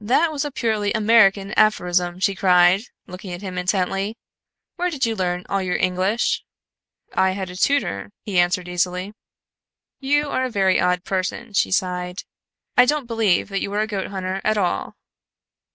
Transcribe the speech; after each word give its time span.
"That 0.00 0.32
was 0.32 0.46
a 0.46 0.50
purely 0.50 0.90
American 0.94 1.52
aphorism," 1.52 2.18
she 2.18 2.34
cried, 2.34 2.80
looking 3.06 3.30
at 3.34 3.42
him 3.42 3.58
intently. 3.58 4.16
"Where 4.76 4.88
did 4.88 5.04
you 5.04 5.14
learn 5.14 5.44
all 5.50 5.60
your 5.60 5.76
English?" 5.76 6.42
"I 7.14 7.32
had 7.32 7.50
a 7.50 7.56
tutor," 7.56 8.10
he 8.24 8.38
answered 8.38 8.70
easily. 8.70 9.12
"You 9.98 10.30
are 10.30 10.46
a 10.46 10.50
very 10.50 10.80
odd 10.80 11.04
person," 11.04 11.52
she 11.52 11.72
sighed. 11.72 12.22
"I 12.78 12.86
don't 12.86 13.04
believe 13.06 13.50
that 13.50 13.60
you 13.60 13.70
are 13.74 13.80
a 13.80 13.86
goat 13.86 14.06
hunter 14.06 14.40
at 14.44 14.56
all." 14.56 14.94